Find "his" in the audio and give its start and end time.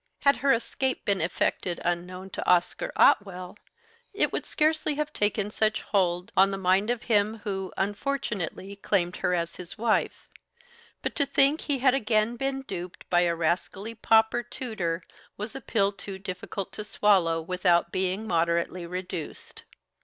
9.57-9.77